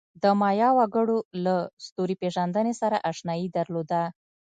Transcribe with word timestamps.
د 0.21 0.23
مایا 0.41 0.69
وګړو 0.79 1.17
له 1.45 1.55
ستوري 1.85 2.15
پېژندنې 2.21 2.73
سره 2.81 2.97
آشنایي 3.09 3.47
درلوده. 3.57 4.01